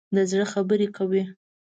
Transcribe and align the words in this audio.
د 0.15 0.17
زړه 0.31 0.45
خبره 0.53 0.87
کوي. 0.97 1.23